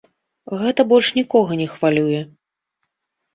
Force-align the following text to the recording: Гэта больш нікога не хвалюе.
Гэта 0.61 0.85
больш 0.91 1.09
нікога 1.19 1.59
не 1.61 1.67
хвалюе. 1.75 2.23